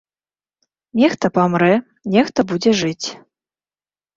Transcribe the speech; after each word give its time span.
Нехта 1.01 1.25
памрэ, 1.35 1.69
нехта 2.15 2.39
будзе 2.53 2.71
жыць. 2.81 3.07